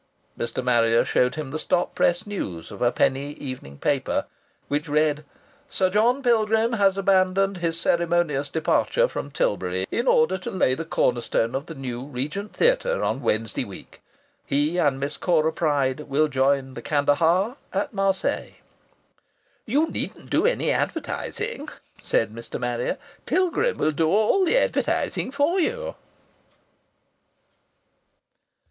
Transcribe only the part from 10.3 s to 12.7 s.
to lay the corner stone of the new Regent